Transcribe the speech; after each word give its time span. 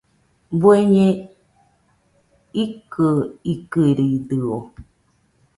¿Bueñe 0.61 1.05
ikɨikɨridɨo? 2.63 4.57